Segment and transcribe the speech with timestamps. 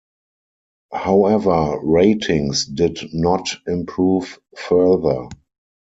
[0.93, 5.27] However, ratings did not improve further.